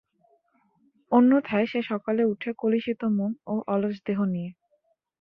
[1.11, 4.51] অন্যথায় সে সকালে ওঠে কলুষিত মন ও অলস দেহ নিয়ে।